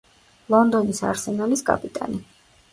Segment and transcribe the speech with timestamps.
[0.53, 2.21] ლონდონის არსენალის კაპიტანი.